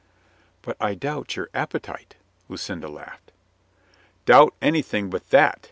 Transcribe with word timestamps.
"But 0.63 0.77
I 0.81 0.95
doubt 0.95 1.35
your 1.35 1.51
appetite," 1.53 2.15
Lucinda 2.49 2.87
laughed. 2.87 3.31
"Doubt 4.25 4.55
anything 4.59 5.11
but 5.11 5.29
that!" 5.29 5.59